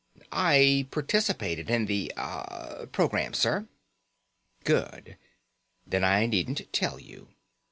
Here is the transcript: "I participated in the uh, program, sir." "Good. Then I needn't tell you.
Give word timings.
"I 0.31 0.87
participated 0.89 1.69
in 1.69 1.85
the 1.85 2.11
uh, 2.17 2.87
program, 2.87 3.35
sir." 3.35 3.67
"Good. 4.63 5.15
Then 5.85 6.03
I 6.03 6.25
needn't 6.25 6.73
tell 6.73 6.99
you. 6.99 7.27